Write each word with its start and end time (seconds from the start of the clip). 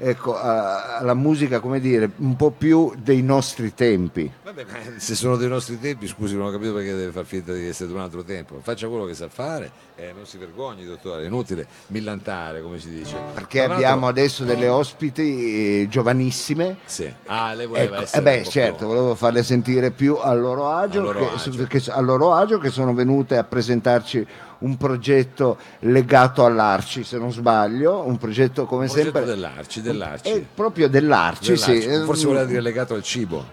ecco, 0.00 0.38
alla 0.38 1.14
musica, 1.14 1.60
come 1.60 1.78
dire, 1.80 2.10
un 2.16 2.34
po' 2.36 2.50
più 2.50 2.92
dei 2.98 3.22
nostri 3.22 3.74
tempi. 3.74 4.30
Vabbè, 4.44 4.64
ma 4.64 4.78
se 4.98 5.14
sono 5.14 5.36
dei 5.36 5.48
nostri 5.48 5.78
tempi, 5.78 6.06
scusi, 6.06 6.36
non 6.36 6.46
ho 6.46 6.50
capito 6.50 6.72
perché 6.74 6.94
deve 6.94 7.12
far 7.12 7.24
finta 7.24 7.52
di 7.52 7.66
essere 7.66 7.88
di 7.88 7.94
un 7.94 8.00
altro 8.00 8.22
tempo. 8.24 8.58
Faccia 8.62 8.88
quello 8.88 9.04
che 9.04 9.14
sa 9.14 9.28
fare 9.28 9.70
e 9.96 10.12
non 10.14 10.26
si 10.26 10.38
vergogni, 10.38 10.84
dottore. 10.84 11.22
È 11.22 11.26
inutile 11.26 11.66
millantare, 11.88 12.62
come 12.62 12.78
si 12.78 12.90
dice. 12.90 13.16
Perché 13.34 13.64
Tra 13.64 13.74
abbiamo 13.74 14.06
adesso 14.08 14.44
delle 14.44 14.68
ospiti 14.68 15.82
eh, 15.82 15.88
giovanissime. 15.88 16.78
Sì. 16.84 17.12
Ah, 17.26 17.52
lei 17.54 17.66
voleva 17.66 17.94
Ecco, 17.96 18.02
essere 18.04 18.20
eh 18.20 18.22
beh, 18.42 18.48
certo, 18.48 18.76
più- 18.78 18.86
volevo 18.86 19.14
farle 19.14 19.42
sentire 19.42 19.90
più 19.90 20.16
a 20.16 20.32
loro 20.34 20.68
agio, 20.70 21.00
A 21.00 21.02
loro 21.04 21.18
che, 21.18 21.48
agio. 21.48 21.64
che- 21.66 21.90
a 21.90 22.00
loro 22.00 22.32
agio, 22.32 22.58
che 22.58 22.70
sono 22.70 22.94
venute 22.94 23.36
a 23.36 23.44
presentarci 23.44 24.26
un 24.60 24.76
progetto 24.76 25.56
legato 25.80 26.44
all'Arci, 26.44 27.02
se 27.02 27.16
non 27.16 27.32
sbaglio, 27.32 28.04
un 28.06 28.18
progetto 28.18 28.66
come 28.66 28.84
Un 28.84 28.90
progetto 28.92 29.16
sempre 29.16 29.24
dell'Arci, 29.34 29.80
dell'Arci. 29.92 30.30
è 30.30 30.42
proprio 30.54 30.88
dell'Arci, 30.88 31.52
Dell'Arci. 31.52 31.80
sì. 31.82 31.86
eh, 31.88 31.98
Forse 32.04 32.26
voleva 32.26 32.44
dire 32.44 32.60
legato 32.60 32.94
al 32.94 33.02
cibo. 33.02 33.44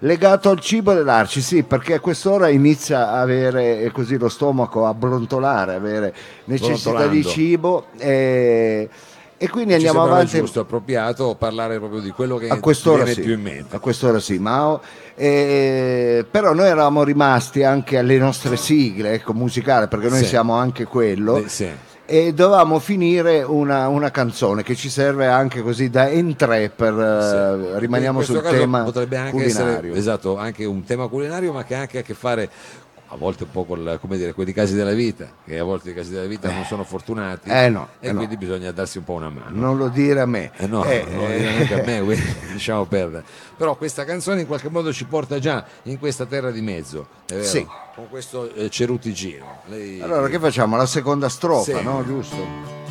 Legato 0.00 0.50
al 0.50 0.60
cibo 0.60 0.92
dell'Arci, 0.92 1.40
sì, 1.40 1.62
perché 1.62 1.94
a 1.94 2.00
quest'ora 2.00 2.48
inizia 2.48 3.08
a 3.12 3.20
avere 3.20 3.80
eh, 3.80 3.90
così 3.92 4.18
lo 4.18 4.28
stomaco 4.28 4.86
a 4.86 4.92
brontolare, 4.92 5.74
avere 5.74 6.14
necessità 6.44 7.06
di 7.06 7.24
cibo 7.24 7.86
eh, 7.96 8.88
e 9.38 9.48
quindi 9.48 9.70
Ci 9.70 9.86
andiamo 9.86 10.02
avanti. 10.02 10.36
giusto, 10.38 10.60
appropriato 10.60 11.34
parlare 11.38 11.78
proprio 11.78 12.00
di 12.00 12.10
quello 12.10 12.36
che 12.36 12.48
A 12.48 12.60
quest'ora 12.60 13.04
viene 13.04 13.14
sì, 13.14 13.20
più 13.22 13.32
in 13.32 13.40
mente. 13.40 13.76
a 13.76 13.78
quest'ora 13.78 14.18
sì, 14.20 14.38
Mao. 14.38 14.82
Eh, 15.14 16.26
però 16.30 16.52
noi 16.52 16.66
eravamo 16.66 17.02
rimasti 17.02 17.62
anche 17.64 17.96
alle 17.96 18.18
nostre 18.18 18.56
sigle 18.58 19.12
ecco, 19.14 19.32
musicali, 19.32 19.88
perché 19.88 20.08
noi 20.10 20.18
Sì. 20.20 20.26
siamo 20.26 20.54
anche 20.54 20.84
quello. 20.84 21.38
Eh, 21.38 21.48
sì. 21.48 21.68
E 22.08 22.32
dovevamo 22.32 22.78
finire 22.78 23.42
una, 23.42 23.88
una 23.88 24.12
canzone 24.12 24.62
che 24.62 24.76
ci 24.76 24.88
serve 24.88 25.26
anche 25.26 25.60
così 25.60 25.90
da 25.90 26.08
entrée 26.08 26.70
per 26.70 26.92
eh, 26.96 27.72
Sì. 27.74 27.78
rimaniamo 27.80 28.22
sul 28.22 28.40
tema 28.42 28.84
potrebbe 28.84 29.16
anche 29.16 29.32
culinario. 29.32 29.76
essere 29.88 29.98
esatto, 29.98 30.38
anche 30.38 30.64
un 30.64 30.84
tema 30.84 31.08
culinario, 31.08 31.52
ma 31.52 31.64
che 31.64 31.74
ha 31.74 31.80
anche 31.80 31.98
a 31.98 32.02
che 32.02 32.14
fare 32.14 32.48
a 33.08 33.16
volte 33.16 33.44
un 33.44 33.50
po' 33.50 33.64
con 33.64 33.98
come 34.00 34.16
dire, 34.16 34.32
quelli 34.32 34.52
casi 34.52 34.74
della 34.74 34.92
vita, 34.92 35.28
che 35.44 35.58
a 35.58 35.62
volte 35.64 35.90
i 35.90 35.94
casi 35.94 36.10
della 36.10 36.26
vita 36.26 36.50
non 36.50 36.64
sono 36.64 36.82
fortunati 36.84 37.48
Eh 37.48 37.68
no, 37.68 37.88
e 38.00 38.08
eh 38.08 38.10
no. 38.12 38.18
quindi 38.18 38.36
bisogna 38.36 38.70
darsi 38.72 38.98
un 38.98 39.04
po' 39.04 39.12
una 39.14 39.28
mano. 39.30 39.50
Non 39.50 39.76
lo 39.76 39.88
dire 39.88 40.20
a 40.20 40.26
me. 40.26 40.50
Eh 40.56 40.66
no, 40.66 40.84
Eh, 40.84 41.04
non 41.08 41.18
lo 41.18 41.28
eh, 41.28 41.36
dire 41.38 41.50
neanche 41.50 41.80
a 41.80 41.84
me, 41.84 42.00
quindi 42.02 42.34
lasciamo 42.52 42.84
perdere. 42.86 43.24
Però 43.56 43.76
questa 43.76 44.04
canzone 44.04 44.40
in 44.40 44.46
qualche 44.46 44.68
modo 44.68 44.92
ci 44.92 45.04
porta 45.04 45.38
già 45.38 45.64
in 45.84 45.98
questa 45.98 46.26
terra 46.26 46.50
di 46.50 46.60
mezzo, 46.60 47.06
è 47.26 47.34
vero? 47.34 47.44
Sì. 47.44 47.66
Con 47.94 48.08
questo 48.10 48.52
eh, 48.54 48.68
cerutigino. 48.68 49.60
Lei- 49.66 50.00
Allora 50.00 50.28
che 50.28 50.38
facciamo? 50.38 50.76
La 50.76 50.86
seconda 50.86 51.28
strofa, 51.28 51.78
Sì. 51.78 51.82
no? 51.82 52.04
Giusto? 52.04 52.85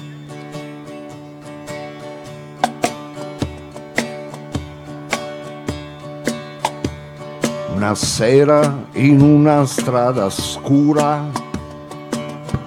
Una 7.85 7.93
sera 7.93 8.87
in 8.93 9.21
una 9.21 9.63
strada 9.67 10.27
scura, 10.31 11.29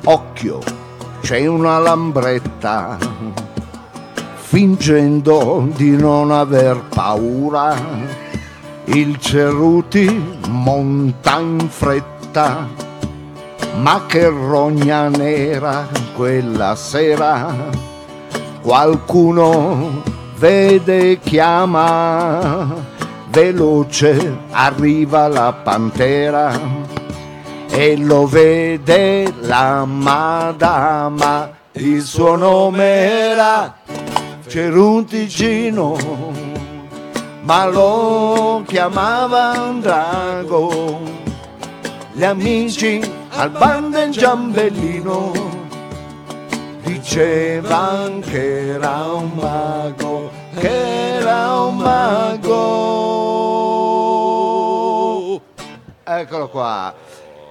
occhio, 0.05 0.61
c'è 1.23 1.45
una 1.45 1.81
lambretta, 1.81 2.97
fingendo 4.37 5.69
di 5.75 5.97
non 5.97 6.31
aver 6.31 6.85
paura, 6.95 7.75
il 8.85 9.19
Ceruti 9.19 10.39
monta 10.51 11.41
in 11.41 11.67
fretta, 11.69 12.69
ma 13.81 14.05
che 14.07 14.29
rogna 14.29 15.09
nera 15.09 15.89
quella 16.15 16.77
sera, 16.77 17.53
qualcuno 18.61 20.01
vede 20.37 21.11
e 21.11 21.19
chiama, 21.19 22.88
veloce 23.31 24.39
arriva 24.51 25.29
la 25.29 25.53
pantera 25.53 26.59
e 27.71 27.97
lo 27.97 28.27
vede 28.27 29.33
la 29.41 29.85
madama, 29.85 31.51
il 31.73 32.03
suo 32.03 32.37
nome 32.37 32.85
era 32.85 33.77
Cerutigino, 34.47 35.97
ma 37.43 37.67
lo 37.67 38.63
chiamavano 38.67 39.81
Drago, 39.81 41.01
gli 42.13 42.25
amici 42.25 43.01
al 43.31 43.51
bando 43.51 43.99
e 43.99 44.09
giambellino 44.09 45.33
dicevano 46.83 48.21
che 48.21 48.69
era 48.71 49.13
un 49.13 49.31
mago, 49.35 50.31
che 50.59 50.88
Eccolo 56.21 56.49
qua. 56.49 56.95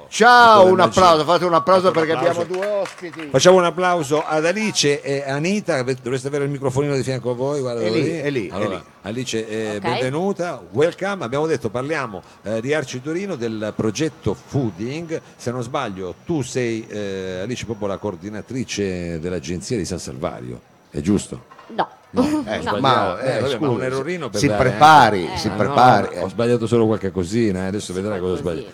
Ciao, 0.09 0.65
un 0.67 0.77
la 0.77 0.85
applauso, 0.85 1.25
fate 1.25 1.43
un 1.43 1.53
applauso 1.53 1.87
un 1.87 1.93
perché 1.93 2.13
applauso. 2.13 2.41
abbiamo 2.41 2.61
due 2.61 2.65
ospiti. 2.79 3.27
Facciamo 3.29 3.57
un 3.57 3.65
applauso 3.65 4.23
ad 4.25 4.45
Alice 4.45 5.01
e 5.01 5.21
Anita, 5.29 5.83
dovreste 5.83 6.27
avere 6.29 6.45
il 6.45 6.49
microfonino 6.49 6.95
di 6.95 7.03
fianco 7.03 7.31
a 7.31 7.33
voi. 7.33 7.59
Guarda, 7.59 7.81
È 7.81 7.89
lì, 7.89 8.09
è 8.11 8.29
lì, 8.29 8.47
è 8.47 8.53
Allora, 8.53 8.75
lì. 8.77 8.83
Alice, 9.01 9.45
eh, 9.47 9.75
Ok. 9.75 9.79
benvenuta, 9.81 10.61
welcome. 10.71 11.25
Abbiamo 11.25 11.45
detto, 11.45 11.69
parliamo 11.69 12.21
eh, 12.43 12.61
di 12.61 12.73
Arci 12.73 13.01
Torino, 13.01 13.35
del 13.35 13.73
progetto 13.75 14.33
Fooding. 14.33 15.21
Se 15.35 15.51
non 15.51 15.61
sbaglio, 15.61 16.15
tu 16.25 16.41
sei, 16.41 16.87
eh, 16.87 17.41
Alice, 17.43 17.65
proprio 17.65 17.87
la 17.89 17.97
coordinatrice 17.97 19.19
dell'agenzia 19.19 19.75
di 19.75 19.83
San 19.85 19.99
Salvario, 19.99 20.61
è 20.89 21.01
giusto? 21.01 21.43
No. 21.75 21.87
Eh, 22.09 22.21
sbagliato. 22.61 22.79
ma, 22.79 23.19
Eh, 23.19 23.35
eh, 23.37 23.39
vabbè, 23.41 23.57
ma 23.59 23.69
un 23.69 23.83
errorino 23.83 24.29
per 24.29 24.39
si 24.39 24.47
dare 24.47 24.69
prepari, 24.69 25.25
anche- 25.25 25.37
si 25.39 25.47
Eh, 25.47 25.51
Ah, 25.51 25.55
prepari. 25.55 26.15
no, 26.15 26.21
ho 26.23 26.29
sbagliato 26.29 26.65
solo 26.67 26.85
qualche 26.85 27.11
cosina, 27.11 27.63
eh, 27.63 27.67
adesso 27.67 27.93
vedrai 27.93 28.19
cosa 28.19 28.33
ho 28.33 28.37
sbagliato. 28.37 28.71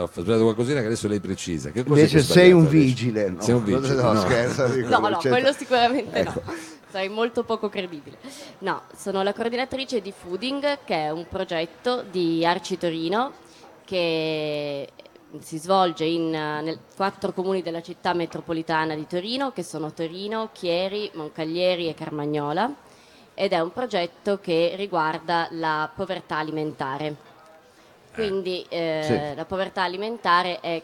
Ho 0.00 0.10
sbagliato 0.12 0.42
qualcosina 0.42 0.80
che 0.80 0.86
adesso 0.86 1.08
lei 1.08 1.20
precisa. 1.20 1.70
Che 1.70 1.82
Invece 1.86 2.20
sei 2.22 2.52
un 2.52 2.68
vigile. 2.68 3.30
No, 3.30 3.40
Sei 3.40 3.54
un 3.54 3.64
vigile, 3.64 3.94
No, 3.94 4.12
no. 4.12 4.20
scherzo, 4.20 4.66
dico, 4.74 4.88
No, 4.88 5.08
no, 5.08 5.18
quello 5.18 5.52
sicuramente 5.52 6.18
Ecco. 6.18 6.42
no. 6.44 6.52
Sarei 6.90 7.08
molto 7.08 7.42
poco 7.42 7.68
credibile. 7.68 8.16
No, 8.58 8.82
sono 8.96 9.22
la 9.22 9.32
coordinatrice 9.32 10.00
di 10.00 10.12
Fooding, 10.16 10.78
che 10.84 10.94
è 11.06 11.10
un 11.10 11.26
progetto 11.28 12.04
di 12.08 12.44
Arci 12.46 12.78
Torino 12.78 13.32
che 13.84 14.88
si 15.40 15.58
svolge 15.58 16.04
in 16.04 16.34
eh, 16.34 16.60
nel- 16.62 16.78
quattro 16.96 17.32
comuni 17.32 17.62
della 17.62 17.82
città 17.82 18.12
metropolitana 18.12 18.94
di 18.94 19.06
Torino, 19.06 19.52
che 19.52 19.62
sono 19.62 19.92
Torino, 19.92 20.50
Chieri, 20.52 21.10
Moncaglieri 21.14 21.88
e 21.88 21.94
Carmagnola, 21.94 22.72
ed 23.34 23.52
è 23.52 23.60
un 23.60 23.72
progetto 23.72 24.38
che 24.40 24.74
riguarda 24.76 25.48
la 25.50 25.90
povertà 25.94 26.36
alimentare. 26.38 27.32
Quindi 28.12 28.64
eh, 28.68 29.00
Sì. 29.30 29.34
la 29.36 29.44
povertà 29.44 29.82
alimentare 29.82 30.60
è 30.60 30.80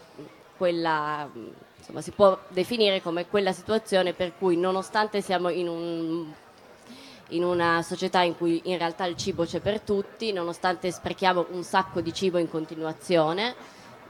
quella, 0.56 1.28
mh, 1.32 1.53
insomma, 1.78 2.00
si 2.00 2.11
può 2.11 2.37
definire 2.49 3.00
come 3.00 3.28
quella 3.28 3.53
situazione 3.53 4.15
per 4.15 4.32
cui 4.37 4.56
nonostante 4.56 5.21
siamo 5.21 5.49
in, 5.49 5.69
un- 5.69 6.32
in 7.28 7.44
una 7.44 7.82
società 7.82 8.22
in 8.22 8.37
cui 8.37 8.61
in 8.65 8.78
realtà 8.78 9.05
il 9.05 9.17
cibo 9.17 9.44
c'è 9.44 9.61
per 9.61 9.81
tutti, 9.81 10.32
nonostante 10.32 10.91
sprechiamo 10.91 11.47
un 11.50 11.62
sacco 11.62 12.00
di 12.00 12.12
cibo 12.12 12.38
in 12.38 12.50
continuazione, 12.50 13.55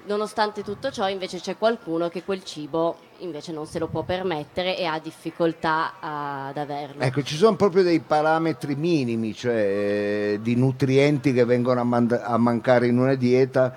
nonostante 0.07 0.63
tutto 0.63 0.91
ciò 0.91 1.09
invece 1.09 1.39
c'è 1.39 1.57
qualcuno 1.57 2.09
che 2.09 2.23
quel 2.23 2.45
cibo 2.45 2.97
invece 3.19 3.53
non 3.53 3.67
se 3.67 3.79
lo 3.79 3.89
può 3.89 4.03
permettere 4.03 4.77
e 4.77 4.85
ha 4.85 4.99
difficoltà 4.99 5.95
ad 6.01 6.57
averlo. 6.57 7.03
Ecco, 7.03 7.23
ci 7.23 7.37
sono 7.37 7.57
proprio 7.57 7.83
dei 7.83 8.01
parametri 8.01 8.75
minimi, 8.75 9.35
cioè 9.35 9.55
eh, 9.55 10.39
di 10.41 10.57
nutrienti 10.57 11.33
che 11.33 11.45
vengono 11.45 11.81
a, 11.81 11.85
mand- 11.85 12.21
a 12.23 12.37
mancare 12.39 12.87
in 12.87 12.99
una 12.99 13.15
dieta 13.15 13.75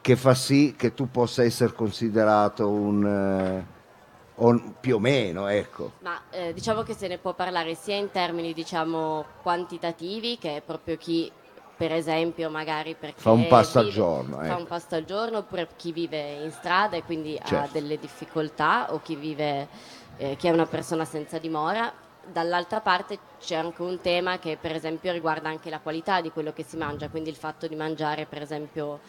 che 0.00 0.16
fa 0.16 0.34
sì 0.34 0.74
che 0.76 0.94
tu 0.94 1.10
possa 1.10 1.42
essere 1.42 1.72
considerato 1.72 2.68
un... 2.68 3.06
eh, 3.06 3.72
o- 4.36 4.74
più 4.80 4.96
o 4.96 4.98
meno, 4.98 5.46
ecco. 5.48 5.92
Ma 6.00 6.20
eh, 6.30 6.52
diciamo 6.52 6.82
che 6.82 6.94
se 6.94 7.08
ne 7.08 7.18
può 7.18 7.34
parlare 7.34 7.74
sia 7.74 7.96
in 7.96 8.10
termini 8.10 8.52
diciamo 8.52 9.24
quantitativi, 9.42 10.38
che 10.38 10.56
è 10.56 10.60
proprio 10.60 10.96
chi 10.96 11.30
per 11.76 11.92
esempio 11.92 12.50
magari 12.50 12.94
perché 12.94 13.20
Fa 13.20 13.30
un 13.32 13.46
pasto 13.48 13.78
al 13.78 13.88
giorno, 13.90 14.36
fa 14.36 14.46
ecco. 14.46 14.58
un 14.58 14.66
pasto 14.66 14.94
al 14.94 15.04
giorno, 15.04 15.38
oppure 15.38 15.68
chi 15.76 15.92
vive 15.92 16.34
in 16.42 16.50
strada 16.52 16.96
e 16.96 17.02
quindi 17.02 17.38
ha 17.40 17.46
Certo. 17.46 17.72
delle 17.72 17.98
difficoltà 17.98 18.92
o 18.92 19.00
chi 19.02 19.16
vive 19.16 19.68
eh, 20.16 20.36
chi 20.36 20.46
è 20.46 20.50
una 20.50 20.66
persona 20.66 21.04
senza 21.04 21.38
dimora. 21.38 21.92
Dall'altra 22.26 22.80
parte 22.80 23.18
c'è 23.38 23.56
anche 23.56 23.82
un 23.82 24.00
tema 24.00 24.38
che 24.38 24.56
per 24.58 24.74
esempio 24.74 25.12
riguarda 25.12 25.48
anche 25.48 25.68
la 25.68 25.80
qualità 25.80 26.20
di 26.20 26.30
quello 26.30 26.52
che 26.52 26.62
si 26.62 26.76
mangia, 26.76 27.08
quindi 27.08 27.28
il 27.28 27.36
fatto 27.36 27.66
di 27.66 27.74
mangiare 27.76 28.24
per 28.24 28.40
esempio 28.40 29.00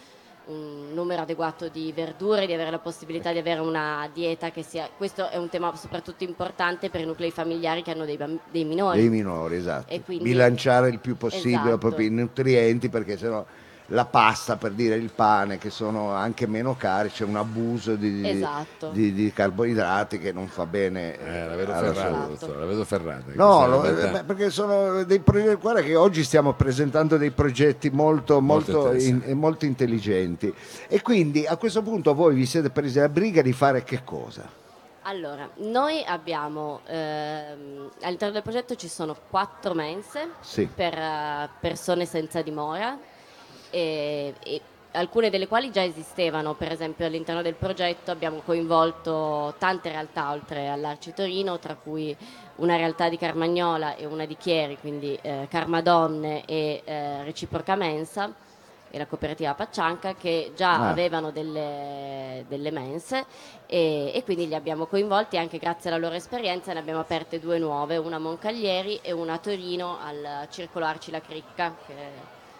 un 0.47 0.93
numero 0.93 1.21
adeguato 1.21 1.69
di 1.69 1.91
verdure, 1.95 2.45
di 2.45 2.53
avere 2.53 2.71
la 2.71 2.79
possibilità 2.79 3.31
di 3.31 3.39
avere 3.39 3.59
una 3.59 4.09
dieta 4.13 4.51
che 4.51 4.63
sia... 4.63 4.89
Questo 4.95 5.29
è 5.29 5.37
un 5.37 5.49
tema 5.49 5.75
soprattutto 5.75 6.23
importante 6.23 6.89
per 6.89 7.01
i 7.01 7.05
nuclei 7.05 7.31
familiari 7.31 7.81
che 7.81 7.91
hanno 7.91 8.05
dei, 8.05 8.17
bamb- 8.17 8.39
dei 8.51 8.63
minori. 8.63 8.99
Dei 8.99 9.09
minori, 9.09 9.55
esatto. 9.55 9.91
E 9.91 10.01
quindi- 10.01 10.23
Bilanciare 10.23 10.89
il 10.89 10.99
più 10.99 11.17
possibile 11.17 11.59
Esatto. 11.59 11.77
proprio 11.77 12.07
i 12.07 12.11
nutrienti 12.11 12.89
perché 12.89 13.17
sennò 13.17 13.45
la 13.89 14.05
pasta 14.05 14.55
per 14.55 14.71
dire 14.71 14.95
il 14.95 15.11
pane 15.13 15.59
che 15.59 15.69
sono 15.69 16.11
anche 16.11 16.47
meno 16.47 16.75
cari, 16.75 17.09
c'è 17.09 17.23
un 17.23 17.35
abuso 17.35 17.95
di, 17.95 18.27
Esatto. 18.27 18.89
di- 18.89 19.13
di 19.13 19.31
carboidrati 19.31 20.17
che 20.17 20.31
non 20.31 20.47
fa 20.47 20.65
bene 20.65 21.19
Eh, 21.19 21.45
la 21.47 21.55
vedo 21.55 21.71
ferrata, 21.73 22.25
dottore, 22.25 22.59
la 22.59 22.65
vedo 22.65 22.83
ferrata. 22.85 23.23
No, 23.35 23.67
lo- 23.67 23.83
eh, 23.85 24.23
perché 24.23 24.49
sono 24.49 25.03
dei 25.03 25.19
progetti, 25.19 25.55
guarda 25.61 25.81
che 25.81 25.95
oggi 25.95 26.23
stiamo 26.23 26.53
presentando 26.53 27.17
dei 27.17 27.29
progetti 27.31 27.89
molto, 27.91 28.41
Molto 28.41 28.71
molto, 28.71 28.93
in- 28.95 29.21
e 29.23 29.33
molto 29.35 29.65
intelligenti 29.65 30.51
e 30.87 31.01
quindi 31.03 31.45
a 31.45 31.55
questo 31.57 31.81
punto 31.83 32.15
voi 32.15 32.33
vi 32.33 32.45
siete 32.47 32.71
presi 32.71 32.97
la 32.99 33.09
briga 33.09 33.41
di 33.43 33.53
fare 33.53 33.83
che 33.83 34.03
cosa? 34.03 34.63
Allora, 35.07 35.47
noi 35.57 36.03
abbiamo 36.03 36.79
ehm, 36.87 37.91
all'interno 38.01 38.33
del 38.33 38.41
progetto 38.41 38.73
ci 38.75 38.87
sono 38.87 39.15
quattro 39.29 39.75
mense 39.75 40.29
Sì. 40.39 40.65
per 40.73 40.97
eh, 40.97 41.49
persone 41.59 42.05
senza 42.07 42.41
dimora 42.41 42.97
e, 43.75 44.33
e 44.41 44.61
alcune 44.93 45.29
delle 45.29 45.49
quali 45.49 45.69
già 45.69 45.83
esistevano, 45.83 46.53
per 46.53 46.71
esempio 46.71 47.05
all'interno 47.05 47.41
del 47.41 47.55
progetto 47.55 48.11
abbiamo 48.11 48.41
coinvolto 48.45 49.53
tante 49.57 49.89
realtà 49.89 50.31
oltre 50.31 50.69
all'Arci 50.69 51.13
Torino, 51.13 51.59
tra 51.59 51.75
cui 51.75 52.15
una 52.57 52.77
realtà 52.77 53.09
di 53.09 53.17
Carmagnola 53.17 53.95
e 53.97 54.05
una 54.05 54.25
di 54.25 54.37
Chieri, 54.37 54.77
quindi 54.79 55.19
eh, 55.21 55.47
Carmadonne 55.49 56.45
e 56.45 56.81
eh, 56.85 57.23
Reciproca 57.23 57.75
Mensa 57.75 58.33
e 58.89 58.97
la 58.97 59.07
cooperativa 59.07 59.53
Paccianca 59.53 60.13
che 60.13 60.53
già 60.55 60.75
Ah. 60.75 60.89
avevano 60.91 61.31
delle, 61.31 62.45
delle 62.47 62.71
mense 62.71 63.25
e, 63.65 64.13
e 64.15 64.23
quindi 64.23 64.47
li 64.47 64.55
abbiamo 64.55 64.85
coinvolti 64.85 65.37
anche 65.37 65.57
grazie 65.57 65.89
alla 65.89 65.99
loro 65.99 66.15
esperienza 66.15 66.71
ne 66.71 66.79
abbiamo 66.79 67.01
aperte 67.01 67.39
due 67.39 67.59
nuove, 67.59 67.97
una 67.97 68.15
a 68.15 68.19
Moncaglieri 68.19 68.99
e 69.01 69.11
una 69.11 69.33
a 69.33 69.37
Torino 69.39 69.97
al 70.01 70.47
Circolo 70.49 70.85
Arci 70.85 71.11
La 71.11 71.19
Cricca 71.19 71.75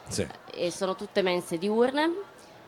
Sì. 0.08 0.28
e 0.54 0.72
sono 0.72 0.96
tutte 0.96 1.22
mense 1.22 1.58
diurne 1.58 2.12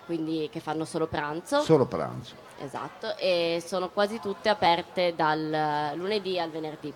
quindi 0.05 0.49
che 0.51 0.59
fanno 0.59 0.85
solo 0.85 1.07
pranzo 1.07 1.61
Solo 1.61 1.85
pranzo. 1.85 2.35
esatto 2.59 3.15
e 3.17 3.61
sono 3.65 3.89
quasi 3.89 4.19
tutte 4.19 4.49
aperte 4.49 5.13
dal 5.15 5.91
lunedì 5.95 6.39
al 6.39 6.49
venerdì 6.49 6.93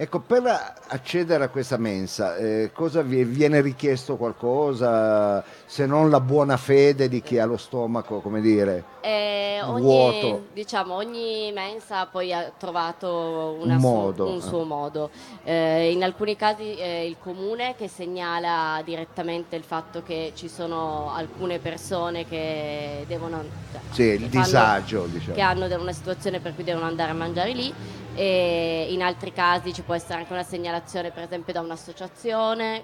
Ecco, 0.00 0.20
per 0.20 0.44
accedere 0.88 1.42
a 1.42 1.48
questa 1.48 1.76
mensa, 1.76 2.36
eh, 2.36 2.70
cosa 2.72 3.02
vi 3.02 3.24
viene 3.24 3.60
richiesto 3.60 4.16
qualcosa 4.16 5.42
se 5.66 5.86
non 5.86 6.08
la 6.08 6.20
buona 6.20 6.56
fede 6.56 7.08
di 7.08 7.20
chi 7.20 7.38
ha 7.40 7.44
lo 7.44 7.56
stomaco, 7.56 8.20
come 8.20 8.40
dire, 8.40 8.84
E 9.00 9.58
ogni, 9.64 9.80
Vuoto. 9.82 10.46
diciamo, 10.52 10.94
ogni 10.94 11.50
mensa 11.52 12.06
poi 12.06 12.32
ha 12.32 12.52
trovato 12.56 13.56
Un 13.60 13.70
su- 13.72 13.76
modo, 13.78 14.28
un 14.30 14.36
eh. 14.36 14.40
suo 14.40 14.62
modo. 14.62 15.10
Eh, 15.42 15.90
in 15.90 16.04
alcuni 16.04 16.36
casi 16.36 16.74
è 16.76 16.98
il 17.00 17.16
comune 17.18 17.74
che 17.76 17.88
segnala 17.88 18.80
direttamente 18.84 19.56
il 19.56 19.64
fatto 19.64 20.04
che 20.04 20.30
ci 20.36 20.48
sono 20.48 21.12
alcune 21.12 21.58
persone 21.58 22.24
che 22.24 23.04
devono... 23.08 23.42
cioè, 23.72 23.80
sì, 23.90 24.02
il 24.02 24.22
che 24.22 24.28
fanno- 24.28 24.44
disagio, 24.44 25.06
diciamo. 25.06 25.34
che 25.34 25.40
hanno 25.40 25.66
una 25.76 25.92
situazione 25.92 26.38
per 26.38 26.54
cui 26.54 26.62
devono 26.62 26.86
andare 26.86 27.10
a 27.10 27.14
mangiare 27.14 27.52
lì 27.52 27.74
e 28.18 28.88
in 28.90 29.00
altri 29.00 29.32
casi 29.32 29.72
ci 29.72 29.82
può 29.82 29.94
essere 29.94 30.14
anche 30.14 30.32
una 30.32 30.42
segnalazione 30.42 31.12
per 31.12 31.22
esempio 31.22 31.52
da 31.52 31.60
un'associazione, 31.60 32.82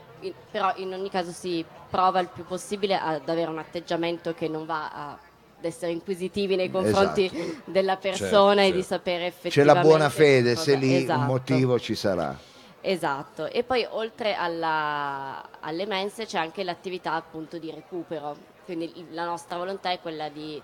però 0.48 0.72
in 0.76 0.92
ogni 0.92 1.10
caso 1.10 1.32
si 1.32 1.64
prova 1.90 2.20
il 2.20 2.28
più 2.32 2.44
possibile 2.44 2.96
ad 2.96 3.28
avere 3.28 3.50
un 3.50 3.58
atteggiamento 3.58 4.32
che 4.32 4.46
non 4.46 4.64
va 4.64 4.92
a- 4.92 5.10
ad 5.10 5.64
essere 5.64 5.90
inquisitivi 5.90 6.54
nei 6.54 6.70
confronti 6.70 7.24
Esatto. 7.24 7.62
della 7.72 7.96
persona 7.96 8.60
e 8.60 8.66
certo. 8.66 8.76
di 8.76 8.82
sapere 8.84 9.18
C'è 9.22 9.26
effettivamente 9.26 9.74
la 9.80 9.80
buona 9.88 10.08
fede, 10.08 10.54
se 10.54 10.76
lì 10.76 10.94
Esatto. 10.94 11.18
un 11.18 11.26
motivo 11.26 11.80
ci 11.80 11.96
sarà. 11.96 12.38
Esatto, 12.80 13.46
e 13.46 13.64
poi 13.64 13.84
oltre 13.90 14.34
alla- 14.36 15.42
alle 15.60 15.86
mense 15.86 16.26
c'è 16.26 16.38
anche 16.38 16.62
l'attività 16.62 17.14
appunto 17.14 17.58
di 17.58 17.72
recupero, 17.72 18.36
quindi 18.66 19.06
la 19.10 19.24
nostra 19.24 19.56
volontà 19.56 19.90
è 19.90 19.98
quella 20.00 20.28
di 20.28 20.62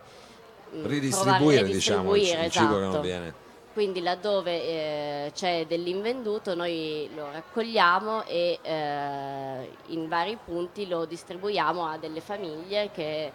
mm, 0.76 0.84
Ridistribuire, 0.86 1.38
provare 1.38 1.58
a 1.58 1.62
diciamo, 1.74 2.14
il, 2.14 2.20
ridistribuire, 2.20 2.46
il 2.46 2.52
cibo 2.52 2.68
che 2.68 2.76
esatto. 2.76 2.92
non 2.92 3.00
viene. 3.00 3.39
Quindi 3.72 4.02
laddove 4.02 4.62
eh, 4.62 5.32
c'è 5.32 5.64
dell'invenduto 5.64 6.56
noi 6.56 7.08
lo 7.14 7.30
raccogliamo 7.30 8.24
e 8.24 8.58
eh, 8.62 9.70
in 9.86 10.08
vari 10.08 10.36
punti 10.44 10.88
lo 10.88 11.04
distribuiamo 11.04 11.86
a 11.86 11.96
delle 11.96 12.20
famiglie 12.20 12.90
che, 12.92 13.30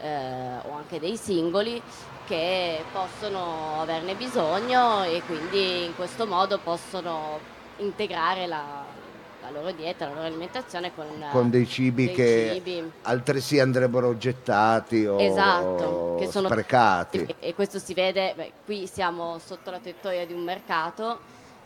eh, 0.00 0.56
o 0.62 0.72
anche 0.72 0.98
dei 0.98 1.18
singoli 1.18 1.82
che 2.26 2.82
possono 2.92 3.82
averne 3.82 4.14
bisogno 4.14 5.04
e 5.04 5.20
quindi 5.26 5.84
in 5.84 5.94
questo 5.94 6.26
modo 6.26 6.58
possono 6.58 7.38
integrare 7.76 8.46
la, 8.46 8.86
la 9.44 9.50
loro 9.50 9.72
dieta, 9.72 10.06
la 10.06 10.14
loro 10.14 10.26
alimentazione 10.26 10.94
con, 10.94 11.06
Con 11.30 11.50
dei 11.50 11.66
cibi 11.66 12.06
dei 12.06 12.14
che 12.14 12.50
cibi. 12.54 12.90
altresì 13.02 13.60
andrebbero 13.60 14.16
gettati 14.16 15.04
o 15.04 15.20
Esatto, 15.20 16.16
che 16.18 16.30
sono 16.30 16.48
sprecati. 16.48 17.18
E, 17.18 17.34
e 17.50 17.54
questo 17.54 17.78
si 17.78 17.92
vede, 17.92 18.32
beh, 18.34 18.52
qui 18.64 18.86
siamo 18.86 19.38
sotto 19.38 19.70
la 19.70 19.78
tettoia 19.78 20.24
di 20.26 20.32
un 20.32 20.42
mercato 20.42 21.18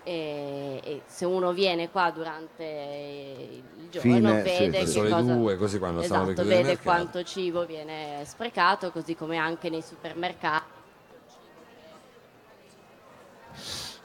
e, 0.03 0.81
e 0.83 1.03
se 1.07 1.25
uno 1.25 1.53
viene 1.53 1.91
qua 1.91 2.11
durante 2.11 2.65
il 2.65 3.89
giorno 3.91 4.13
Fine, 4.13 4.43
vede 4.43 4.87
sì. 4.87 5.01
che 5.01 5.09
cosa... 5.09 5.33
due, 5.33 5.57
così 5.57 5.79
quando 5.79 6.01
Esatto, 6.01 6.45
vede 6.45 6.79
quanto 6.79 7.23
cibo 7.23 7.65
viene 7.65 8.23
sprecato, 8.25 8.91
così 8.91 9.15
come 9.15 9.37
anche 9.37 9.71
nei 9.71 9.83
supermercati. 9.83 10.77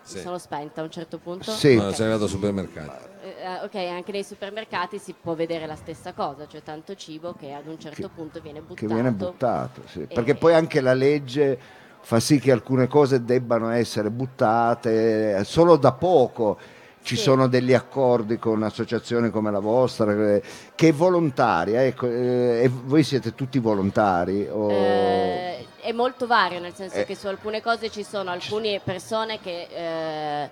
Sì. 0.02 0.18
Mi 0.18 0.22
sono 0.22 0.38
spenta 0.38 0.82
a 0.82 0.84
un 0.84 0.92
certo 0.92 1.18
punto. 1.18 1.50
Sì. 1.52 1.76
No, 1.76 1.92
sei 1.92 2.02
arrivato 2.02 2.26
al 2.26 2.30
supermercato. 2.30 3.13
Eh, 3.44 3.64
ok, 3.66 3.76
anche 3.92 4.14
nei 4.14 4.24
supermercati 4.24 4.98
si 5.00 5.14
può 5.22 5.34
vedere 5.34 5.66
la 5.66 5.76
stessa 5.76 6.14
cosa, 6.14 6.48
cioè 6.48 6.64
tanto 6.64 6.96
cibo 6.96 7.34
che 7.38 7.52
ad 7.52 7.68
un 7.68 7.78
certo 7.78 8.10
punto 8.16 8.40
viene 8.40 8.62
buttato. 8.62 8.88
che 8.88 8.94
viene 8.94 9.12
buttato, 9.12 9.82
sì. 9.86 10.04
E- 10.04 10.08
perché 10.08 10.36
poi 10.36 10.54
anche 10.54 10.80
la 10.80 10.94
legge 10.94 11.60
fa 12.00 12.22
sì 12.22 12.40
che 12.40 12.54
alcune 12.54 12.88
cose 12.88 13.26
debbano 13.26 13.70
essere 13.72 14.10
buttate 14.12 15.44
solo 15.44 15.76
da 15.76 15.92
poco. 15.92 16.58
Ci 17.02 17.18
Sì. 17.18 17.24
sono 17.24 17.48
degli 17.48 17.74
accordi 17.74 18.38
con 18.40 18.64
associazioni 18.64 19.30
come 19.30 19.52
la 19.52 19.60
vostra, 19.60 20.10
eh, 20.36 20.42
che 20.74 20.88
è 20.88 20.94
volontaria, 20.94 21.84
ecco, 21.84 22.08
eh, 22.08 22.62
e 22.64 22.70
voi 22.72 23.04
siete 23.04 23.36
tutti 23.36 23.60
volontari? 23.60 24.48
o- 24.50 24.72
Eh, 24.72 25.66
è 25.82 25.92
molto 25.92 26.28
vario, 26.28 26.62
nel 26.62 26.74
senso 26.74 27.00
Eh. 27.00 27.04
che 27.04 27.16
su 27.16 27.28
alcune 27.28 27.62
cose 27.62 27.90
ci 27.90 28.04
sono 28.04 28.30
alcune 28.32 28.80
persone 28.82 29.42
che 29.42 29.68
eh, 29.70 30.50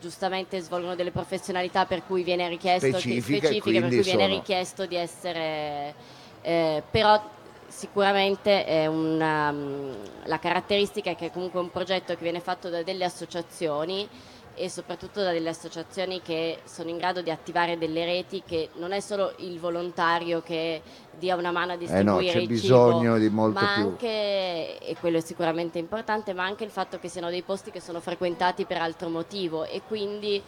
giustamente 0.00 0.60
svolgono 0.60 0.94
delle 0.94 1.10
professionalità 1.10 1.86
per 1.86 2.04
cui 2.06 2.22
viene 2.22 2.48
richiesto 2.48 2.86
che- 2.86 2.98
Specifiche, 2.98 3.46
specifiche, 3.46 3.80
per 3.80 3.88
cui 3.88 4.00
viene 4.02 4.22
sono- 4.22 4.34
richiesto 4.34 4.86
di 4.86 4.96
essere 4.96 5.94
eh, 6.42 6.82
però 6.90 7.20
sicuramente 7.66 8.64
è 8.64 8.86
una, 8.86 9.52
mm, 9.52 9.92
la 10.24 10.38
caratteristica 10.38 11.10
è 11.10 11.16
che 11.16 11.26
è 11.26 11.30
comunque 11.30 11.60
un 11.60 11.70
progetto 11.70 12.14
che 12.14 12.22
viene 12.22 12.40
fatto 12.40 12.68
da 12.70 12.82
delle 12.82 13.04
associazioni 13.04 14.08
e 14.58 14.68
soprattutto 14.68 15.22
da 15.22 15.30
delle 15.32 15.48
associazioni 15.48 16.20
che 16.20 16.58
sono 16.64 16.90
in 16.90 16.98
grado 16.98 17.22
di 17.22 17.30
attivare 17.30 17.78
delle 17.78 18.04
reti 18.04 18.42
che 18.44 18.70
non 18.74 18.92
è 18.92 19.00
solo 19.00 19.32
il 19.38 19.58
volontario 19.58 20.42
che 20.42 20.82
dia 21.16 21.36
una 21.36 21.50
mano 21.52 21.72
a 21.72 21.76
Eh 21.86 22.02
no, 22.02 22.18
distribuire 22.18 22.40
c'è 22.40 22.46
bisogno 22.46 23.12
cibo, 23.14 23.18
di 23.18 23.28
molto 23.30 23.60
ma 23.60 23.72
più. 23.74 23.82
anche, 23.82 24.78
e 24.78 24.96
quello 25.00 25.18
è 25.18 25.20
sicuramente 25.20 25.78
importante, 25.78 26.34
ma 26.34 26.44
anche 26.44 26.64
il 26.64 26.70
fatto 26.70 26.98
che 26.98 27.08
siano 27.08 27.30
dei 27.30 27.42
posti 27.42 27.70
che 27.70 27.80
sono 27.80 28.00
frequentati 28.00 28.64
per 28.64 28.78
altro 28.78 29.08
motivo 29.08 29.64
e 29.64 29.82
quindi 29.86 30.42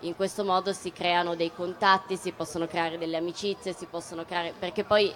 in 0.00 0.14
questo 0.14 0.44
modo 0.44 0.72
si 0.72 0.92
creano 0.92 1.34
dei 1.34 1.52
contatti, 1.52 2.16
si 2.16 2.32
possono 2.32 2.66
creare 2.66 2.98
delle 2.98 3.16
amicizie, 3.16 3.72
si 3.72 3.86
possono 3.86 4.24
creare 4.24 4.52
perché 4.58 4.84
poi 4.84 5.12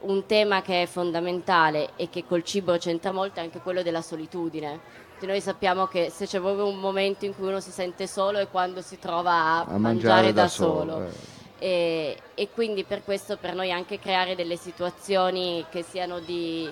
un 0.00 0.26
tema 0.26 0.62
che 0.62 0.82
è 0.82 0.86
fondamentale 0.86 1.90
e 1.96 2.08
che 2.10 2.24
col 2.26 2.42
cibo 2.42 2.76
c'entra 2.76 3.12
molto 3.12 3.40
è 3.40 3.42
anche 3.42 3.60
quello 3.60 3.82
della 3.82 4.02
solitudine. 4.02 4.80
Tutti 5.22 5.34
Noi 5.34 5.40
sappiamo 5.40 5.86
che 5.86 6.10
se 6.10 6.26
c'è 6.26 6.40
proprio 6.40 6.66
un 6.66 6.80
momento 6.80 7.24
in 7.24 7.36
cui 7.36 7.46
uno 7.46 7.60
si 7.60 7.70
sente 7.70 8.08
solo 8.08 8.38
è 8.38 8.48
quando 8.48 8.82
si 8.82 8.98
trova 8.98 9.30
a, 9.30 9.58
A 9.60 9.78
mangiare, 9.78 9.78
mangiare 9.78 10.32
da, 10.32 10.42
da 10.42 10.48
solo. 10.48 10.90
solo, 10.90 11.04
eh. 11.04 11.64
E, 11.64 12.18
e 12.34 12.48
quindi 12.52 12.82
per 12.82 13.04
questo 13.04 13.36
per 13.36 13.54
noi 13.54 13.70
anche 13.70 14.00
creare 14.00 14.34
delle 14.34 14.56
situazioni 14.56 15.64
che 15.70 15.84
siano 15.84 16.18
di 16.18 16.68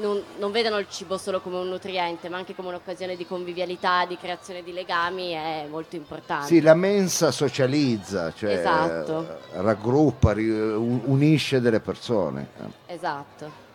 non, 0.00 0.20
non 0.38 0.50
vedano 0.50 0.78
il 0.78 0.88
cibo 0.90 1.16
solo 1.16 1.40
come 1.40 1.58
un 1.58 1.68
nutriente, 1.68 2.28
ma 2.28 2.38
anche 2.38 2.56
come 2.56 2.70
un'occasione 2.70 3.14
di 3.14 3.24
convivialità, 3.24 4.04
di 4.04 4.16
creazione 4.16 4.64
di 4.64 4.72
legami 4.72 5.30
è 5.30 5.66
molto 5.70 5.94
importante. 5.94 6.46
Sì, 6.48 6.60
la 6.60 6.74
mensa 6.74 7.30
socializza, 7.30 8.32
cioè 8.32 8.54
Esatto. 8.54 9.38
raggruppa, 9.52 10.32
unisce 10.32 11.60
delle 11.60 11.78
persone. 11.78 12.48
Esatto. 12.86 13.70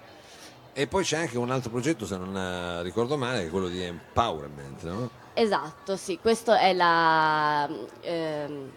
E 0.80 0.86
poi 0.86 1.04
c'è 1.04 1.18
anche 1.18 1.40
un 1.40 1.50
altro 1.50 1.72
progetto, 1.72 2.06
se 2.06 2.18
non 2.18 2.38
eh, 2.38 2.84
ricordo 2.84 3.18
male, 3.18 3.40
che 3.40 3.48
è 3.48 3.50
quello 3.50 3.68
di 3.68 3.82
empowerment, 3.82 4.84
no? 4.84 5.10
Esatto, 5.34 5.98
sì, 5.98 6.20
questa 6.22 6.60
è 6.60 6.72
la, 6.72 7.68
ehm, 8.02 8.70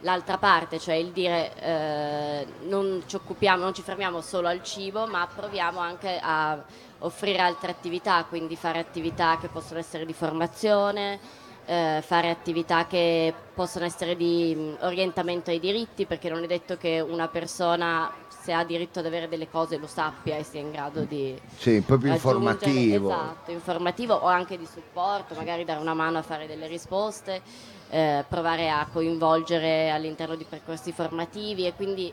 l'altra 0.00 0.36
parte, 0.38 0.80
cioè 0.80 0.96
il 0.96 1.12
dire 1.12 1.54
eh, 1.60 2.46
non 2.62 3.04
ci 3.06 3.14
occupiamo, 3.14 3.62
non 3.62 3.72
ci 3.72 3.82
fermiamo 3.82 4.20
solo 4.20 4.48
al 4.48 4.64
cibo, 4.64 5.06
ma 5.06 5.28
proviamo 5.32 5.78
anche 5.78 6.18
a 6.20 6.60
offrire 6.98 7.38
altre 7.38 7.70
attività, 7.70 8.24
quindi 8.24 8.56
fare 8.56 8.80
attività 8.80 9.38
che 9.40 9.46
possono 9.46 9.78
essere 9.78 10.04
di 10.04 10.12
formazione, 10.12 11.20
eh, 11.66 12.02
fare 12.04 12.30
attività 12.30 12.86
che 12.86 13.32
possono 13.54 13.84
essere 13.84 14.16
di 14.16 14.54
mh, 14.54 14.84
orientamento 14.84 15.50
ai 15.50 15.60
diritti, 15.60 16.06
perché 16.06 16.28
non 16.28 16.42
è 16.42 16.46
detto 16.46 16.76
che 16.76 17.00
una 17.00 17.28
persona 17.28 18.12
se 18.28 18.52
ha 18.52 18.62
diritto 18.64 18.98
ad 18.98 19.06
avere 19.06 19.26
delle 19.28 19.48
cose 19.48 19.78
lo 19.78 19.86
sappia 19.86 20.36
e 20.36 20.42
sia 20.42 20.60
in 20.60 20.70
grado 20.70 21.00
di 21.04 21.38
Sì, 21.56 21.80
proprio 21.80 22.12
informativo. 22.12 23.08
Esatto, 23.08 23.50
informativo 23.50 24.14
o 24.14 24.26
anche 24.26 24.58
di 24.58 24.66
supporto, 24.66 25.34
magari 25.34 25.64
dare 25.64 25.80
una 25.80 25.94
mano 25.94 26.18
a 26.18 26.22
fare 26.22 26.46
delle 26.46 26.66
risposte, 26.66 27.40
eh, 27.88 28.22
provare 28.28 28.68
a 28.68 28.86
coinvolgere 28.92 29.90
all'interno 29.90 30.34
di 30.34 30.44
percorsi 30.44 30.92
formativi 30.92 31.66
e 31.66 31.74
quindi 31.74 32.12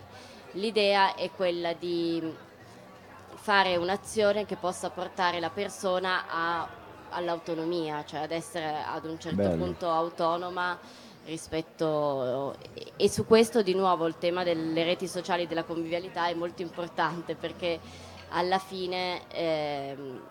l'idea 0.53 1.15
è 1.15 1.29
quella 1.35 1.73
di 1.73 2.33
fare 3.35 3.75
un'azione 3.75 4.45
che 4.45 4.55
possa 4.55 4.89
portare 4.89 5.39
la 5.39 5.49
persona 5.49 6.23
a- 6.29 6.67
all'autonomia, 7.11 8.03
cioè 8.05 8.21
ad 8.21 8.31
essere 8.31 8.83
ad 8.83 9.05
un 9.05 9.19
certo 9.19 9.37
Bello. 9.37 9.55
punto 9.55 9.89
autonoma 9.89 10.77
rispetto 11.25 12.55
e- 12.97 13.09
su 13.09 13.25
questo 13.25 13.61
di 13.61 13.75
nuovo 13.75 14.07
il 14.07 14.17
tema 14.17 14.43
delle 14.43 14.83
reti 14.83 15.07
sociali 15.07 15.43
e 15.43 15.47
della 15.47 15.63
convivialità 15.63 16.27
è 16.27 16.33
molto 16.33 16.61
importante 16.63 17.35
perché 17.35 17.79
alla 18.29 18.57
fine 18.57 19.21
ehm, 19.29 20.21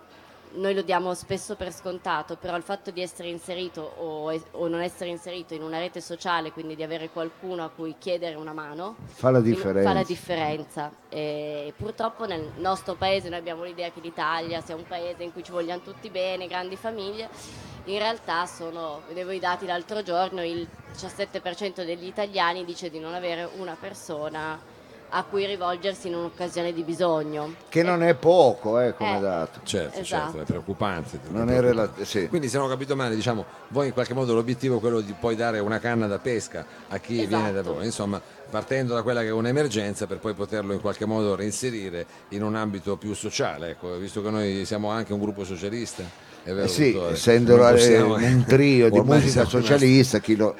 noi 0.52 0.74
lo 0.74 0.82
diamo 0.82 1.14
spesso 1.14 1.54
per 1.56 1.72
scontato, 1.72 2.36
però 2.36 2.56
il 2.56 2.62
fatto 2.62 2.90
di 2.90 3.00
essere 3.00 3.28
inserito 3.28 3.80
o, 3.98 4.30
es- 4.32 4.44
o 4.52 4.66
non 4.68 4.80
essere 4.80 5.10
inserito 5.10 5.54
in 5.54 5.62
una 5.62 5.78
rete 5.78 6.00
sociale, 6.00 6.50
quindi 6.52 6.74
di 6.76 6.82
avere 6.82 7.08
qualcuno 7.10 7.62
a 7.64 7.70
cui 7.70 7.94
chiedere 7.98 8.34
una 8.34 8.52
mano, 8.52 8.96
Fa 9.06 9.30
la 9.30 9.40
differenza. 9.40 9.88
fa 9.88 9.94
la 9.94 10.02
differenza. 10.04 10.92
E 11.08 11.72
purtroppo 11.76 12.26
nel 12.26 12.52
nostro 12.56 12.94
paese 12.94 13.28
noi 13.28 13.38
abbiamo 13.38 13.62
l'idea 13.64 13.90
che 13.90 14.00
l'Italia 14.00 14.60
sia 14.60 14.74
un 14.74 14.84
paese 14.86 15.22
in 15.22 15.32
cui 15.32 15.42
ci 15.44 15.52
vogliano 15.52 15.82
tutti 15.82 16.10
bene, 16.10 16.46
grandi 16.46 16.76
famiglie. 16.76 17.28
In 17.84 17.98
realtà 17.98 18.44
sono, 18.46 19.00
vedevo 19.08 19.30
i 19.30 19.38
dati 19.38 19.66
l'altro 19.66 20.02
giorno, 20.02 20.44
il 20.44 20.66
17% 20.94 21.84
degli 21.84 22.06
italiani 22.06 22.64
dice 22.64 22.90
di 22.90 22.98
non 22.98 23.14
avere 23.14 23.48
una 23.56 23.76
persona 23.78 24.58
a 25.10 25.24
cui 25.24 25.44
rivolgersi 25.46 26.08
in 26.08 26.14
un'occasione 26.14 26.72
di 26.72 26.82
bisogno. 26.82 27.54
Che 27.68 27.82
non 27.82 28.02
è 28.02 28.14
poco, 28.14 28.78
eh, 28.80 28.94
come 28.94 29.18
Eh. 29.18 29.20
dato. 29.20 29.60
Certo, 29.64 29.98
Esatto. 30.00 30.24
certo, 30.32 30.38
è 30.40 30.44
preoccupante. 30.44 31.20
Non 31.30 31.50
è 31.50 31.60
rela- 31.60 31.90
sì. 32.02 32.28
Quindi 32.28 32.48
se 32.48 32.56
non 32.58 32.66
ho 32.66 32.68
capito 32.70 32.94
male, 32.96 33.14
diciamo, 33.14 33.44
voi 33.68 33.88
in 33.88 33.92
qualche 33.92 34.14
modo 34.14 34.34
l'obiettivo 34.34 34.76
è 34.76 34.80
quello 34.80 35.00
di 35.00 35.12
poi 35.18 35.36
dare 35.36 35.58
una 35.58 35.78
canna 35.78 36.06
da 36.06 36.18
pesca 36.18 36.64
a 36.88 36.98
chi 36.98 37.20
Esatto. 37.22 37.36
viene 37.36 37.52
da 37.52 37.62
voi, 37.62 37.84
insomma, 37.84 38.20
partendo 38.50 38.94
da 38.94 39.02
quella 39.02 39.20
che 39.20 39.28
è 39.28 39.32
un'emergenza 39.32 40.06
per 40.06 40.18
poi 40.18 40.34
poterlo 40.34 40.72
in 40.72 40.80
qualche 40.80 41.04
modo 41.06 41.34
reinserire 41.36 42.06
in 42.30 42.42
un 42.42 42.54
ambito 42.56 42.96
più 42.96 43.14
sociale, 43.14 43.70
ecco, 43.70 43.96
visto 43.96 44.22
che 44.22 44.30
noi 44.30 44.64
siamo 44.64 44.90
anche 44.90 45.12
un 45.12 45.20
gruppo 45.20 45.44
socialista. 45.44 46.28
Vero, 46.42 46.62
Eh 46.62 46.68
sì, 46.68 46.98
essendo 47.10 47.54
eh, 47.68 47.72
possiamo- 47.72 48.14
un 48.14 48.44
trio 48.46 48.90
di 48.90 48.98
Ormai 48.98 49.20
musica 49.20 49.44
socialista, 49.44 50.20
chi, 50.20 50.36
lo- 50.36 50.54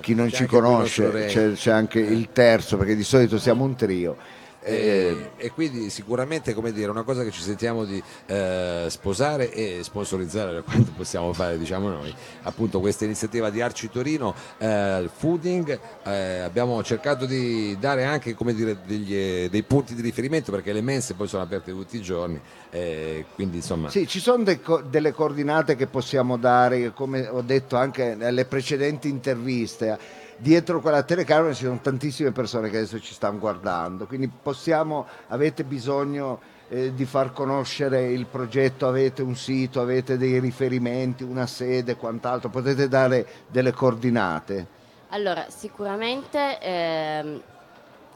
chi 0.00 0.14
non 0.14 0.28
C'è 0.28 0.36
ci 0.36 0.46
conosce, 0.46 1.26
c'è, 1.28 1.52
c'è 1.52 1.70
anche 1.70 2.00
il 2.00 2.28
terzo, 2.32 2.76
perché 2.76 2.96
di 2.96 3.04
solito 3.04 3.38
siamo 3.38 3.64
un 3.64 3.76
trio. 3.76 4.16
E, 4.62 5.30
e 5.38 5.50
quindi 5.52 5.88
sicuramente 5.88 6.52
come 6.52 6.70
dire 6.72 6.90
una 6.90 7.02
cosa 7.02 7.24
che 7.24 7.30
ci 7.30 7.40
sentiamo 7.40 7.84
di 7.86 8.02
eh, 8.26 8.86
sposare 8.88 9.50
e 9.52 9.80
sponsorizzare 9.82 10.52
per 10.52 10.64
quanto 10.64 10.92
possiamo 10.94 11.32
fare 11.32 11.56
diciamo 11.56 11.88
noi 11.88 12.14
appunto 12.42 12.78
questa 12.78 13.04
iniziativa 13.06 13.48
di 13.48 13.62
Arci 13.62 13.88
Torino 13.88 14.34
eh, 14.58 15.08
fooding 15.10 15.78
eh, 16.04 16.40
abbiamo 16.40 16.82
cercato 16.82 17.24
di 17.24 17.74
dare 17.80 18.04
anche 18.04 18.34
come 18.34 18.52
dire 18.52 18.76
degli, 18.84 19.14
eh, 19.14 19.48
dei 19.50 19.62
punti 19.62 19.94
di 19.94 20.02
riferimento 20.02 20.50
perché 20.50 20.74
le 20.74 20.82
mense 20.82 21.14
poi 21.14 21.26
sono 21.26 21.42
aperte 21.42 21.70
tutti 21.72 21.96
i 21.96 22.02
giorni 22.02 22.38
eh, 22.70 23.24
quindi 23.34 23.56
insomma 23.56 23.88
Sì, 23.88 24.06
ci 24.06 24.20
sono 24.20 24.42
de- 24.42 24.60
delle 24.90 25.12
coordinate 25.12 25.74
che 25.74 25.86
possiamo 25.86 26.36
dare, 26.36 26.92
come 26.92 27.26
ho 27.28 27.40
detto 27.40 27.76
anche 27.76 28.14
nelle 28.14 28.44
precedenti 28.44 29.08
interviste. 29.08 30.28
Dietro 30.42 30.80
quella 30.80 31.02
telecamera 31.02 31.52
ci 31.52 31.64
sono 31.64 31.80
tantissime 31.82 32.32
persone 32.32 32.70
che 32.70 32.78
adesso 32.78 32.98
ci 32.98 33.12
stanno 33.12 33.38
guardando, 33.38 34.06
quindi 34.06 34.26
possiamo, 34.26 35.06
avete 35.28 35.64
bisogno 35.64 36.40
eh, 36.70 36.94
di 36.94 37.04
far 37.04 37.34
conoscere 37.34 38.10
il 38.10 38.24
progetto, 38.24 38.88
avete 38.88 39.20
un 39.20 39.36
sito, 39.36 39.82
avete 39.82 40.16
dei 40.16 40.40
riferimenti, 40.40 41.24
una 41.24 41.46
sede, 41.46 41.96
quant'altro, 41.96 42.48
potete 42.48 42.88
dare 42.88 43.26
delle 43.48 43.72
coordinate. 43.72 44.66
Allora, 45.10 45.44
sicuramente 45.50 46.58
ehm, 46.58 47.42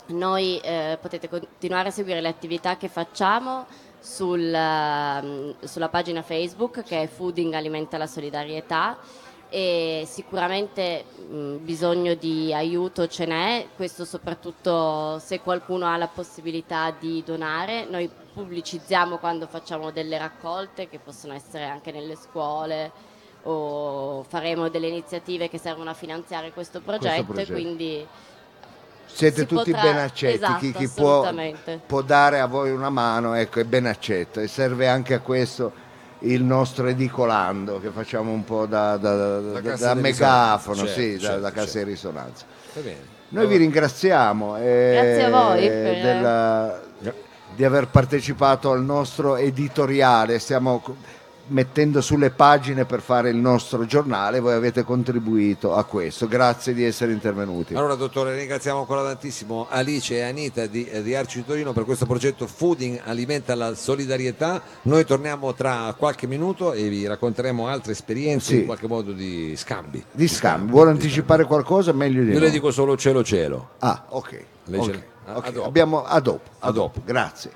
noi 0.07 0.59
eh, 0.61 0.97
potete 0.99 1.29
continuare 1.29 1.89
a 1.89 1.93
seguire 1.93 2.23
le 2.23 2.29
attività 2.29 2.79
che 2.79 2.89
facciamo 2.89 3.67
sul, 3.99 4.41
ehm, 4.41 5.57
sulla 5.63 5.91
pagina 5.91 6.23
Facebook 6.23 6.85
che 6.85 7.03
è 7.03 7.07
Fooding 7.07 7.53
Alimenta 7.53 7.99
la 7.99 8.07
Solidarietà 8.07 8.97
e 9.55 10.03
sicuramente 10.11 11.05
mh, 11.29 11.57
bisogno 11.59 12.15
di 12.15 12.53
aiuto 12.53 13.07
ce 13.07 13.25
n'è, 13.25 13.69
questo 13.77 14.05
soprattutto 14.05 15.21
se 15.21 15.39
qualcuno 15.43 15.87
ha 15.87 15.97
la 15.97 16.09
possibilità 16.09 16.93
di 16.99 17.23
donare. 17.25 17.87
Noi 17.89 18.11
pubblicizziamo 18.33 19.19
quando 19.19 19.47
facciamo 19.47 19.93
delle 19.93 20.19
raccolte 20.19 20.89
che 20.89 20.99
possono 20.99 21.35
essere 21.35 21.67
anche 21.67 21.93
nelle 21.93 22.17
scuole 22.17 22.91
o 23.45 24.25
faremo 24.27 24.69
delle 24.71 24.89
iniziative 24.89 25.49
che 25.49 25.59
servono 25.59 25.91
a 25.91 25.95
finanziare 25.95 26.51
questo 26.51 26.81
progetto, 26.81 27.23
progetto. 27.23 27.53
e 27.53 27.55
quindi 27.55 28.07
Siete 29.07 29.43
Si 29.43 29.47
tutti 29.47 29.71
potrà- 29.71 29.83
ben 29.93 29.99
accetti, 29.99 30.35
esatto, 30.35 30.59
chi, 30.59 30.73
chi 30.73 30.89
può, 30.89 31.31
può 31.87 32.03
dare 32.03 32.41
a 32.41 32.47
voi 32.47 32.73
una 32.73 32.91
mano 32.91 33.35
ecco, 33.35 33.61
è 33.61 33.65
ben 33.65 33.87
accetto 33.87 34.41
e 34.41 34.49
serve 34.49 34.89
anche 34.89 35.15
a 35.15 35.21
questo 35.21 35.84
il 36.25 36.43
nostro 36.43 36.87
edicolando 36.87 37.81
che 37.81 37.91
facciamo 37.91 38.31
un 38.33 38.45
po' 38.45 38.67
da, 38.67 38.97
da- 38.97 39.41
da- 39.41 39.77
da 39.77 39.95
megafono, 39.95 40.83
risonanza, 40.83 41.01
sì, 41.01 41.19
certo, 41.19 41.27
da, 41.27 41.41
da 41.41 41.43
certo, 41.49 41.55
cassa 41.61 41.73
certo. 41.73 41.79
di 41.87 41.93
risonanza. 41.95 42.45
Noi 43.29 43.47
vi 43.47 43.57
ringraziamo 43.57 44.57
eh, 44.59 44.91
Grazie 44.93 45.25
a 45.25 45.31
voi 45.31 45.67
per- 45.69 46.01
della- 46.03 46.81
di 47.55 47.65
aver 47.65 47.87
partecipato 47.89 48.71
al 48.73 48.83
nostro 48.83 49.37
editoriale, 49.37 50.39
stiamo 50.41 50.83
mettendo 51.49 52.01
sulle 52.01 52.31
pagine 52.31 52.85
per 52.85 53.01
fare 53.01 53.31
il 53.31 53.37
nostro 53.37 53.85
giornale, 53.87 54.41
voi 54.41 54.55
avete 54.55 54.83
contribuito 54.85 55.75
a 55.75 55.85
questo, 55.85 56.27
grazie 56.27 56.75
di 56.75 56.85
essere 56.85 57.13
intervenuti. 57.13 57.75
Allora, 57.75 57.95
dottore, 57.95 58.37
ringraziamo 58.37 58.81
ancora 58.81 59.03
tantissimo 59.03 59.67
Alice 59.69 60.15
e 60.17 60.23
Anita 60.23 60.67
di, 60.67 60.85
eh, 60.87 61.03
di 61.03 61.15
Arci 61.15 61.45
Torino 61.45 61.73
per 61.73 61.85
questo 61.85 62.07
progetto 62.07 62.47
Fooding 62.47 63.01
Alimenta 63.05 63.55
la 63.55 63.75
Solidarietà. 63.75 64.63
Noi 64.83 65.05
torniamo 65.05 65.55
tra 65.55 65.95
qualche 65.97 66.27
minuto 66.27 66.73
e 66.73 66.89
vi 66.89 67.07
racconteremo 67.07 67.67
altre 67.69 67.93
esperienze, 67.93 68.53
Sì. 68.55 68.59
in 68.61 68.67
qualche 68.67 68.87
modo 68.89 69.13
di 69.13 69.55
scambi. 69.57 70.05
Di 70.11 70.29
scambio, 70.29 70.73
vuole 70.75 70.91
anticipare 70.91 71.45
qualcosa? 71.45 71.93
Meglio 71.93 72.23
di 72.23 72.29
Io 72.31 72.39
no. 72.39 72.45
le 72.45 72.51
dico 72.51 72.71
solo 72.71 72.97
cielo 72.97 73.23
cielo. 73.23 73.71
Ah, 73.79 74.05
ok. 74.09 74.45
Lei 74.65 74.81
ok, 74.81 74.87
ce 74.87 74.93
l'ha? 74.93 75.33
A- 75.33 75.41
a 75.43 75.51
dopo. 75.51 75.67
Abbiamo 75.67 76.05
a 76.05 76.21
dopo. 76.21 76.51
A 76.59 76.71
dopo. 76.71 77.01
Grazie. 77.05 77.51